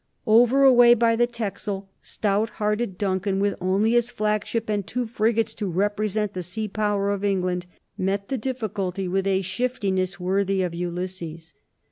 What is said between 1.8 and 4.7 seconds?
stout hearted Duncan, with only his flagship